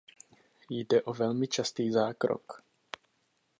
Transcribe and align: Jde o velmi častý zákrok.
Jde 0.69 1.01
o 1.03 1.13
velmi 1.13 1.47
častý 1.47 1.91
zákrok. 1.91 2.63